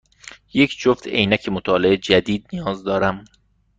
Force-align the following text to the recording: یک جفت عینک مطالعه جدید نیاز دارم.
یک 0.53 0.77
جفت 0.79 1.07
عینک 1.07 1.49
مطالعه 1.49 1.97
جدید 1.97 2.45
نیاز 2.53 2.83
دارم. 2.83 3.23